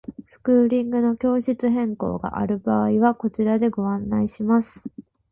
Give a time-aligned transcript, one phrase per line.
[0.25, 4.89] スクーリングの教室変更がある場合はこちらでご案内します。